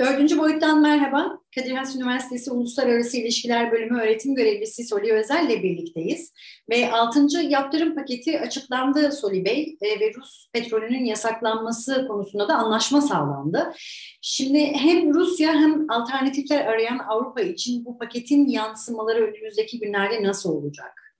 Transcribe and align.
Dördüncü 0.00 0.38
boyuttan 0.38 0.82
merhaba. 0.82 1.40
Kadir 1.54 1.70
Has 1.70 1.96
Üniversitesi 1.96 2.50
Uluslararası 2.50 3.16
İlişkiler 3.16 3.72
Bölümü 3.72 4.00
öğretim 4.00 4.34
görevlisi 4.34 4.84
Soli 4.84 5.12
Özel 5.12 5.50
ile 5.50 5.62
birlikteyiz. 5.62 6.32
Ve 6.70 6.92
altıncı 6.92 7.38
yaptırım 7.38 7.94
paketi 7.94 8.40
açıklandı 8.40 9.12
Soli 9.12 9.44
Bey 9.44 9.76
e, 9.80 10.00
ve 10.00 10.12
Rus 10.14 10.50
petrolünün 10.52 11.04
yasaklanması 11.04 12.06
konusunda 12.08 12.48
da 12.48 12.54
anlaşma 12.54 13.00
sağlandı. 13.00 13.72
Şimdi 14.22 14.58
hem 14.58 15.14
Rusya 15.14 15.52
hem 15.54 15.90
alternatifler 15.90 16.66
arayan 16.66 16.98
Avrupa 16.98 17.40
için 17.40 17.84
bu 17.84 17.98
paketin 17.98 18.48
yansımaları 18.48 19.26
önümüzdeki 19.26 19.80
günlerde 19.80 20.22
nasıl 20.22 20.50
olacak? 20.50 21.14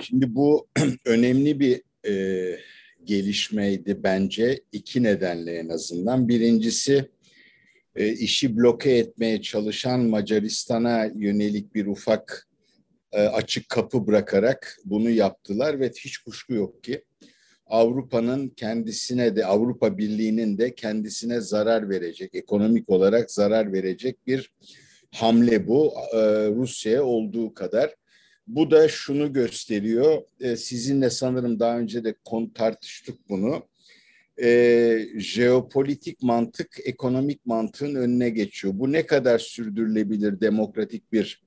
Şimdi 0.00 0.34
bu 0.34 0.68
önemli 1.06 1.60
bir 1.60 1.82
e, 2.06 2.12
gelişmeydi 3.06 4.02
bence 4.02 4.60
iki 4.72 5.02
nedenle 5.02 5.54
en 5.54 5.68
azından. 5.68 6.28
Birincisi 6.28 7.08
e, 7.96 8.12
işi 8.12 8.56
bloke 8.56 8.90
etmeye 8.90 9.42
çalışan 9.42 10.00
Macaristan'a 10.00 11.04
yönelik 11.14 11.74
bir 11.74 11.86
ufak 11.86 12.48
e, 13.12 13.20
açık 13.20 13.68
kapı 13.68 14.06
bırakarak 14.06 14.78
bunu 14.84 15.10
yaptılar 15.10 15.80
ve 15.80 15.88
hiç 15.88 16.18
kuşku 16.18 16.54
yok 16.54 16.84
ki 16.84 17.02
Avrupa'nın 17.66 18.48
kendisine 18.48 19.36
de 19.36 19.46
Avrupa 19.46 19.98
Birliği'nin 19.98 20.58
de 20.58 20.74
kendisine 20.74 21.40
zarar 21.40 21.88
verecek, 21.88 22.34
ekonomik 22.34 22.90
olarak 22.90 23.30
zarar 23.30 23.72
verecek 23.72 24.26
bir 24.26 24.52
hamle 25.14 25.66
bu 25.66 25.94
e, 26.12 26.18
Rusya'ya 26.48 27.04
olduğu 27.04 27.54
kadar. 27.54 27.94
Bu 28.46 28.70
da 28.70 28.88
şunu 28.88 29.32
gösteriyor. 29.32 30.22
E, 30.40 30.56
sizinle 30.56 31.10
sanırım 31.10 31.60
daha 31.60 31.78
önce 31.78 32.04
de 32.04 32.14
konu 32.24 32.52
tartıştık 32.52 33.28
bunu. 33.28 33.62
E, 34.42 34.98
jeopolitik 35.16 36.22
mantık 36.22 36.78
ekonomik 36.84 37.46
mantığın 37.46 37.94
önüne 37.94 38.30
geçiyor. 38.30 38.74
Bu 38.76 38.92
ne 38.92 39.06
kadar 39.06 39.38
sürdürülebilir 39.38 40.40
demokratik 40.40 41.12
bir 41.12 41.42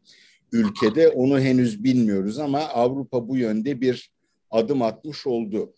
ülkede 0.51 1.09
onu 1.09 1.39
henüz 1.39 1.83
bilmiyoruz 1.83 2.39
ama 2.39 2.59
Avrupa 2.59 3.27
bu 3.27 3.37
yönde 3.37 3.81
bir 3.81 4.11
adım 4.51 4.81
atmış 4.81 5.27
oldu. 5.27 5.73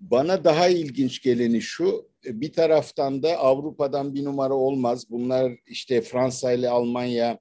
Bana 0.00 0.44
daha 0.44 0.68
ilginç 0.68 1.22
geleni 1.22 1.60
şu, 1.60 2.08
bir 2.24 2.52
taraftan 2.52 3.22
da 3.22 3.36
Avrupa'dan 3.36 4.14
bir 4.14 4.24
numara 4.24 4.54
olmaz. 4.54 5.10
Bunlar 5.10 5.52
işte 5.66 6.00
Fransa 6.00 6.52
ile 6.52 6.68
Almanya 6.68 7.38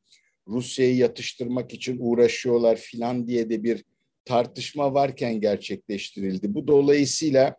Rusya'yı 0.49 0.95
yatıştırmak 0.95 1.73
için 1.73 1.97
uğraşıyorlar 1.99 2.75
filan 2.75 3.27
diye 3.27 3.49
de 3.49 3.63
bir 3.63 3.83
tartışma 4.25 4.93
varken 4.93 5.41
gerçekleştirildi. 5.41 6.53
Bu 6.53 6.67
dolayısıyla 6.67 7.55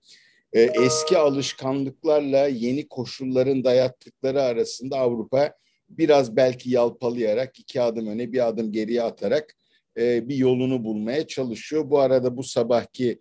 e, 0.52 0.60
eski 0.62 1.19
alışkanlıklarla 1.19 2.47
yeni 2.47 2.88
koşulların 2.88 3.64
dayattıkları 3.64 4.42
arasında 4.42 4.97
Avrupa 4.97 5.55
biraz 5.88 6.36
belki 6.36 6.70
yalpalayarak 6.70 7.58
iki 7.58 7.80
adım 7.80 8.06
öne 8.06 8.32
bir 8.32 8.48
adım 8.48 8.72
geriye 8.72 9.02
atarak 9.02 9.56
e, 9.97 10.28
bir 10.28 10.36
yolunu 10.36 10.84
bulmaya 10.84 11.27
çalışıyor. 11.27 11.91
Bu 11.91 11.98
arada 11.98 12.36
bu 12.36 12.42
sabahki 12.42 13.20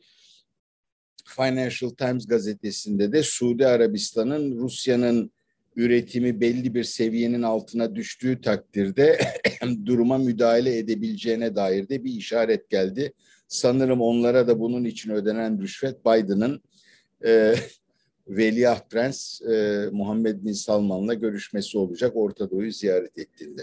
Financial 1.25 1.89
Times 1.89 2.27
gazetesinde 2.27 3.11
de 3.11 3.23
Suudi 3.23 3.67
Arabistan'ın 3.67 4.57
Rusya'nın 4.57 5.31
üretimi 5.79 6.41
belli 6.41 6.75
bir 6.75 6.83
seviyenin 6.83 7.41
altına 7.41 7.95
düştüğü 7.95 8.41
takdirde 8.41 9.19
duruma 9.85 10.17
müdahale 10.17 10.77
edebileceğine 10.77 11.55
dair 11.55 11.89
de 11.89 12.03
bir 12.03 12.11
işaret 12.11 12.69
geldi. 12.69 13.13
Sanırım 13.47 14.01
onlara 14.01 14.47
da 14.47 14.59
bunun 14.59 14.85
için 14.85 15.11
ödenen 15.11 15.61
rüşvet 15.61 16.05
Biden'ın 16.05 16.61
e, 17.25 17.55
Veliaht 18.27 18.91
Prens 18.91 19.41
e, 19.41 19.85
Muhammed 19.91 20.45
Bin 20.45 20.53
Salman'la 20.53 21.13
görüşmesi 21.13 21.77
olacak 21.77 22.11
Orta 22.15 22.51
Doğu'yu 22.51 22.71
ziyaret 22.71 23.17
ettiğinde. 23.17 23.61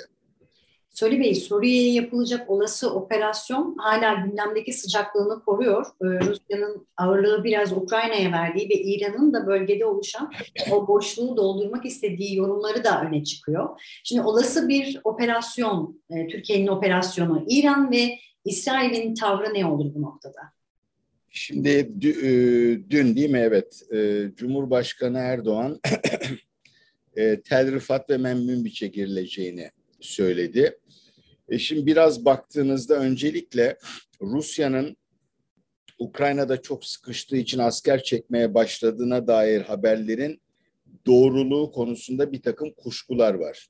Soli 0.97 1.21
Bey, 1.21 1.35
Suriye'ye 1.35 1.93
yapılacak 1.93 2.51
olası 2.51 2.95
operasyon 2.95 3.77
hala 3.79 4.15
gündemdeki 4.15 4.73
sıcaklığını 4.73 5.45
koruyor. 5.45 5.87
Ee, 5.87 6.05
Rusya'nın 6.05 6.87
ağırlığı 6.97 7.45
biraz 7.45 7.73
Ukrayna'ya 7.73 8.33
verdiği 8.33 8.69
ve 8.69 8.75
İran'ın 8.75 9.33
da 9.33 9.47
bölgede 9.47 9.85
oluşan 9.85 10.33
o 10.71 10.89
boşluğu 10.89 11.37
doldurmak 11.37 11.87
istediği 11.87 12.37
yorumları 12.37 12.85
da 12.85 13.03
öne 13.03 13.25
çıkıyor. 13.25 13.81
Şimdi 14.05 14.23
olası 14.23 14.69
bir 14.69 15.01
operasyon, 15.05 16.03
e, 16.11 16.27
Türkiye'nin 16.27 16.67
operasyonu, 16.67 17.45
İran 17.49 17.93
ve 17.93 18.19
İsrail'in 18.45 19.15
tavrı 19.15 19.55
ne 19.55 19.67
olur 19.67 19.95
bu 19.95 20.03
noktada? 20.03 20.41
Şimdi 21.31 21.69
e, 21.69 22.31
dün 22.91 23.17
değil 23.17 23.31
mi 23.31 23.39
evet 23.39 23.83
e, 23.95 24.29
Cumhurbaşkanı 24.37 25.19
Erdoğan 25.19 25.81
Tel 27.45 27.73
Rifat 27.73 28.11
ve 28.11 28.17
Münbiç'e 28.17 28.87
girileceğini 28.87 29.71
söyledi. 30.07 30.79
E 31.49 31.59
şimdi 31.59 31.87
biraz 31.87 32.25
baktığınızda 32.25 32.95
öncelikle 32.95 33.79
Rusya'nın 34.23 34.97
Ukrayna'da 35.99 36.63
çok 36.63 36.85
sıkıştığı 36.85 37.37
için 37.37 37.59
asker 37.59 38.03
çekmeye 38.03 38.55
başladığına 38.55 39.27
dair 39.27 39.61
haberlerin 39.61 40.41
doğruluğu 41.07 41.73
konusunda 41.73 42.33
bir 42.33 42.43
takım 42.43 42.71
kuşkular 42.71 43.35
var. 43.35 43.69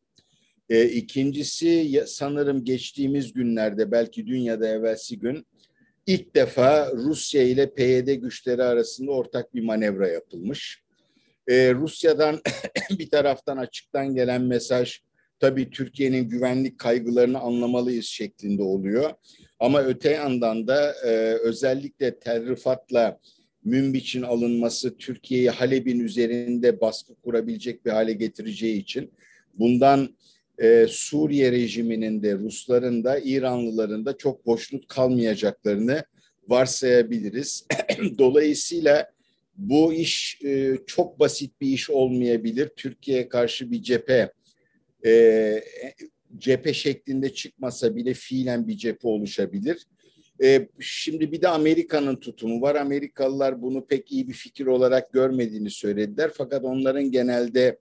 E, 0.71 0.85
ikincisi 0.85 2.03
sanırım 2.07 2.65
geçtiğimiz 2.65 3.33
günlerde 3.33 3.91
belki 3.91 4.27
dünyada 4.27 4.69
evvelsi 4.69 5.19
gün 5.19 5.47
ilk 6.07 6.35
defa 6.35 6.93
Rusya 6.93 7.43
ile 7.43 7.75
PYD 7.75 8.15
güçleri 8.15 8.63
arasında 8.63 9.11
ortak 9.11 9.55
bir 9.55 9.65
manevra 9.65 10.09
yapılmış. 10.09 10.83
E, 11.49 11.75
Rusya'dan 11.75 12.41
bir 12.91 13.11
taraftan 13.11 13.57
açıktan 13.57 14.15
gelen 14.15 14.43
mesaj 14.43 15.01
tabii 15.41 15.71
Türkiye'nin 15.71 16.29
güvenlik 16.29 16.79
kaygılarını 16.79 17.39
anlamalıyız 17.39 18.05
şeklinde 18.05 18.63
oluyor. 18.63 19.11
Ama 19.59 19.83
öte 19.83 20.11
yandan 20.11 20.67
da 20.67 20.93
e, 21.05 21.09
özellikle 21.43 22.19
terrifatla 22.19 23.19
Münbiç'in 23.65 24.23
alınması 24.23 24.97
Türkiye'yi 24.97 25.51
Halep'in 25.51 26.01
üzerinde 26.01 26.81
baskı 26.81 27.15
kurabilecek 27.15 27.87
bir 27.87 27.91
hale 27.91 28.13
getireceği 28.13 28.81
için 28.81 29.13
bundan 29.55 30.17
e, 30.59 30.87
Suriye 30.89 31.53
rejiminin 31.53 32.23
de 32.23 32.35
Rusların 32.35 33.05
da 33.05 33.19
İranlıların 33.19 34.07
da 34.07 34.17
çok 34.17 34.47
boşluk 34.47 34.89
kalmayacaklarını 34.89 36.05
varsayabiliriz. 36.49 37.67
Dolayısıyla 38.19 39.11
bu 39.57 39.93
iş 39.93 40.39
e, 40.45 40.77
çok 40.87 41.21
basit 41.21 41.61
bir 41.61 41.69
iş 41.69 41.91
olmayabilir. 41.91 42.69
Türkiye'ye 42.77 43.29
karşı 43.29 43.71
bir 43.71 43.83
cephe 43.83 44.31
e, 45.05 45.63
cephe 46.39 46.75
şeklinde 46.75 47.35
çıkmasa 47.35 47.97
bile 47.97 48.15
fiilen 48.15 48.69
bir 48.69 48.77
cephe 48.77 49.09
oluşabilir. 49.09 49.87
E, 50.43 50.69
şimdi 50.81 51.33
bir 51.33 51.43
de 51.43 51.49
Amerika'nın 51.49 52.17
tutumu 52.17 52.63
var. 52.63 52.75
Amerikalılar 52.75 53.63
bunu 53.63 53.87
pek 53.87 54.13
iyi 54.13 54.29
bir 54.29 54.33
fikir 54.33 54.67
olarak 54.67 55.13
görmediğini 55.13 55.71
söylediler. 55.71 56.31
Fakat 56.35 56.65
onların 56.65 57.11
genelde 57.11 57.79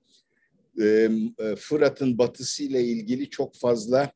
e, 0.81 1.09
e 1.40 1.56
Fırat'ın 1.56 2.18
batısıyla 2.18 2.80
ilgili 2.80 3.30
çok 3.30 3.56
fazla 3.56 4.12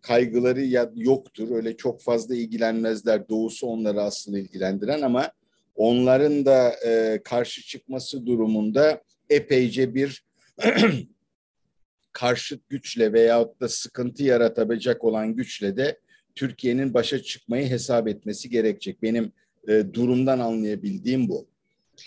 kaygıları 0.00 0.62
ya 0.62 0.92
yoktur. 0.96 1.50
Öyle 1.50 1.76
çok 1.76 2.02
fazla 2.02 2.34
ilgilenmezler. 2.34 3.28
Doğusu 3.28 3.66
onları 3.66 4.02
aslında 4.02 4.38
ilgilendiren 4.38 5.02
ama 5.02 5.32
onların 5.74 6.46
da 6.46 6.74
e, 6.86 7.20
karşı 7.24 7.62
çıkması 7.62 8.26
durumunda 8.26 9.02
epeyce 9.30 9.94
bir 9.94 10.24
karşıt 12.14 12.68
güçle 12.68 13.12
veyahut 13.12 13.60
da 13.60 13.68
sıkıntı 13.68 14.22
yaratabilecek 14.22 15.04
olan 15.04 15.36
güçle 15.36 15.76
de 15.76 15.98
Türkiye'nin 16.34 16.94
başa 16.94 17.22
çıkmayı 17.22 17.68
hesap 17.70 18.08
etmesi 18.08 18.50
gerekecek. 18.50 19.02
Benim 19.02 19.32
e, 19.68 19.84
durumdan 19.92 20.38
anlayabildiğim 20.38 21.28
bu. 21.28 21.46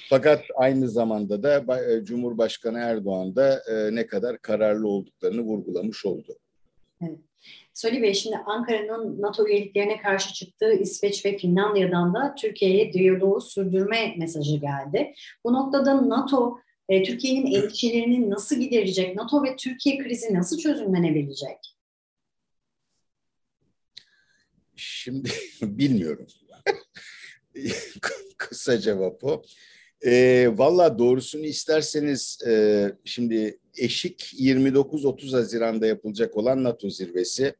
Fakat 0.09 0.43
aynı 0.55 0.89
zamanda 0.89 1.43
da 1.43 1.83
e, 1.83 2.05
Cumhurbaşkanı 2.05 2.77
Erdoğan 2.79 3.35
da 3.35 3.63
e, 3.71 3.95
ne 3.95 4.07
kadar 4.07 4.37
kararlı 4.37 4.87
olduklarını 4.87 5.41
vurgulamış 5.41 6.05
oldu. 6.05 6.37
Evet. 7.01 7.19
Soli 7.73 8.01
Bey 8.01 8.13
şimdi 8.13 8.37
Ankara'nın 8.37 9.21
NATO 9.21 9.47
üyeliklerine 9.47 9.97
karşı 10.01 10.33
çıktığı 10.33 10.73
İsveç 10.73 11.25
ve 11.25 11.37
Finlandiya'dan 11.37 12.13
da 12.13 12.35
Türkiye'ye 12.35 12.93
diyaloğu 12.93 13.41
sürdürme 13.41 14.15
mesajı 14.17 14.57
geldi. 14.57 15.13
Bu 15.43 15.53
noktada 15.53 16.09
NATO 16.09 16.59
e, 16.89 17.03
Türkiye'nin 17.03 17.51
endişelerini 17.51 18.29
nasıl 18.29 18.55
giderecek? 18.55 19.15
NATO 19.15 19.43
ve 19.43 19.55
Türkiye 19.55 19.97
krizi 19.97 20.33
nasıl 20.33 20.57
çözümlenebilecek? 20.57 21.57
Şimdi 24.75 25.29
bilmiyorum. 25.61 26.27
Kısa 28.37 28.79
cevap 28.79 29.23
o. 29.23 29.43
E, 30.05 30.47
Valla 30.57 30.99
doğrusunu 30.99 31.45
isterseniz 31.45 32.39
e, 32.47 32.83
şimdi 33.05 33.59
eşik 33.77 34.33
29-30 34.39 35.31
Haziran'da 35.31 35.87
yapılacak 35.87 36.37
olan 36.37 36.63
NATO 36.63 36.89
zirvesi. 36.89 37.53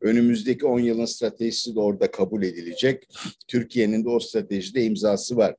Önümüzdeki 0.00 0.66
10 0.66 0.80
yılın 0.80 1.04
stratejisi 1.04 1.74
de 1.74 1.80
orada 1.80 2.10
kabul 2.10 2.42
edilecek. 2.42 3.08
Türkiye'nin 3.48 4.04
de 4.04 4.08
o 4.08 4.20
stratejide 4.20 4.84
imzası 4.84 5.36
var 5.36 5.54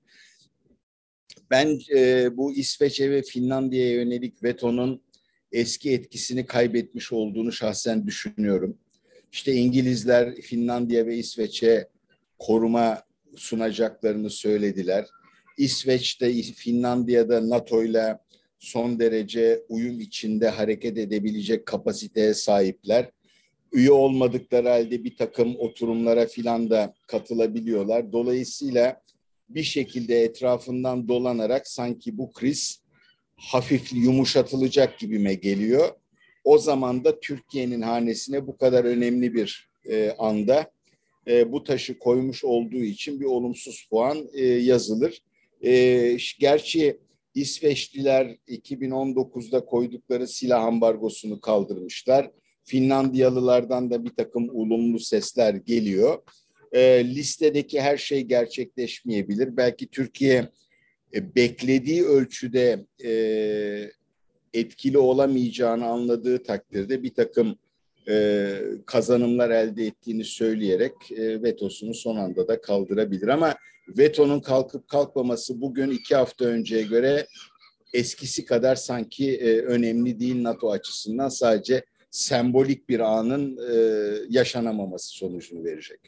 ben 1.52 1.80
e, 1.96 2.30
bu 2.38 2.54
İsveç'e 2.54 3.12
ve 3.12 3.22
Finlandiya'ya 3.22 3.94
yönelik 3.94 4.44
vetonun 4.44 5.02
eski 5.52 5.92
etkisini 5.92 6.46
kaybetmiş 6.46 7.12
olduğunu 7.12 7.52
şahsen 7.52 8.08
düşünüyorum. 8.08 8.78
İşte 9.32 9.54
İngilizler 9.54 10.36
Finlandiya 10.36 11.06
ve 11.06 11.18
İsveç'e 11.18 11.88
koruma 12.40 13.04
sunacaklarını 13.36 14.30
söylediler. 14.30 15.06
İsveç'te, 15.58 16.34
Finlandiya'da 16.34 17.50
NATO 17.50 17.84
ile 17.84 18.18
son 18.60 19.00
derece 19.00 19.64
uyum 19.70 20.00
içinde 20.00 20.50
hareket 20.50 20.98
edebilecek 20.98 21.66
kapasiteye 21.66 22.34
sahipler. 22.34 23.10
Üye 23.74 23.92
olmadıkları 23.92 24.70
halde 24.70 25.04
bir 25.04 25.18
takım 25.18 25.56
oturumlara 25.60 26.26
filan 26.26 26.70
da 26.70 26.94
katılabiliyorlar. 27.08 28.12
Dolayısıyla 28.12 29.02
bir 29.56 29.64
şekilde 29.64 30.24
etrafından 30.24 31.08
dolanarak 31.08 31.68
sanki 31.68 32.18
bu 32.18 32.32
kriz 32.32 32.82
hafif 33.36 33.94
yumuşatılacak 33.94 35.00
gibime 35.00 35.34
geliyor. 35.34 35.90
O 36.44 36.58
zaman 36.58 37.04
da 37.04 37.20
Türkiye'nin 37.20 37.82
hanesine 37.82 38.48
bu 38.48 38.58
kadar 38.58 38.84
önemli 38.84 39.34
bir 39.34 39.70
e, 39.90 40.12
anda 40.18 40.72
e, 41.28 41.52
bu 41.52 41.64
taşı 41.64 42.00
koymuş 42.00 42.44
olduğu 42.44 42.84
için 42.84 43.20
bir 43.20 43.26
olumsuz 43.26 43.88
puan 43.90 44.28
e, 44.34 44.46
yazılır. 44.46 45.22
E, 45.64 46.18
gerçi 46.40 46.98
İsveçliler 47.36 48.38
2019'da 48.48 49.66
koydukları 49.66 50.28
silah 50.28 50.64
ambargosunu 50.64 51.42
kaldırmışlar. 51.42 52.32
Finlandiyalılardan 52.64 53.92
da 53.92 54.06
bir 54.06 54.10
takım 54.10 54.50
olumlu 54.50 55.00
sesler 55.00 55.54
geliyor. 55.54 56.24
E, 56.72 57.06
listedeki 57.06 57.82
her 57.82 57.98
şey 57.98 58.22
gerçekleşmeyebilir. 58.22 59.58
Belki 59.58 59.88
Türkiye 59.88 60.50
e, 61.14 61.36
beklediği 61.36 62.04
ölçüde 62.04 62.86
e, 63.04 63.12
etkili 64.54 64.98
olamayacağını 64.98 65.86
anladığı 65.86 66.44
takdirde 66.44 67.04
bir 67.04 67.14
takım 67.14 67.56
e, 68.10 68.56
kazanımlar 68.86 69.50
elde 69.50 69.86
ettiğini 69.86 70.24
söyleyerek 70.24 70.94
e, 71.12 71.44
vetosunu 71.44 71.94
son 71.94 72.16
anda 72.16 72.48
da 72.48 72.62
kaldırabilir. 72.62 73.28
Ama 73.28 73.56
vetonun 73.88 74.40
kalkıp 74.40 74.88
kalkmaması 74.88 75.62
bugün 75.62 75.92
iki 75.92 76.16
hafta 76.16 76.46
önceye 76.46 76.84
göre 76.84 77.28
eskisi 77.94 78.46
kadar 78.46 78.76
sanki 78.76 79.38
e, 79.38 79.62
önemli 79.62 80.20
değil 80.20 80.44
NATO 80.44 80.72
açısından 80.72 81.30
sadece 81.30 81.86
sembolik 82.12 82.90
bir 82.90 83.00
anın 83.00 83.58
e, 83.72 83.76
yaşanamaması 84.30 85.10
sonucunu 85.10 85.64
verecek. 85.64 86.00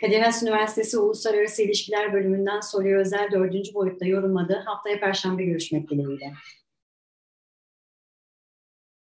Kadir 0.00 0.20
Has 0.20 0.42
Üniversitesi 0.42 0.98
Uluslararası 0.98 1.62
İlişkiler 1.62 2.12
Bölümünden 2.12 2.60
soruyor 2.60 3.00
özel 3.00 3.30
dördüncü 3.32 3.74
boyutta 3.74 4.06
yorumladı. 4.06 4.62
Haftaya 4.66 5.00
Perşembe 5.00 5.44
görüşmek 5.44 5.90
dileğiyle. 5.90 6.32